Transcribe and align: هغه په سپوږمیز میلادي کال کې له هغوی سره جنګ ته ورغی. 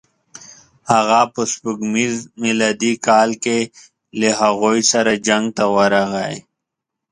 هغه 0.93 1.21
په 1.33 1.41
سپوږمیز 1.51 2.15
میلادي 2.43 2.93
کال 3.07 3.29
کې 3.43 3.59
له 4.19 4.29
هغوی 4.41 4.79
سره 4.91 5.11
جنګ 5.27 5.45
ته 5.57 5.63
ورغی. 5.75 6.35